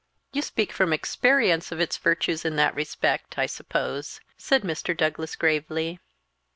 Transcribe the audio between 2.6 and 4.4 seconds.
respect, I suppose?"